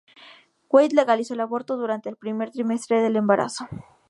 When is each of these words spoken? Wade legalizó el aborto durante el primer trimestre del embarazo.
Wade 0.71 0.95
legalizó 0.95 1.35
el 1.35 1.41
aborto 1.41 1.77
durante 1.77 2.09
el 2.09 2.15
primer 2.15 2.49
trimestre 2.49 3.03
del 3.03 3.17
embarazo. 3.17 3.67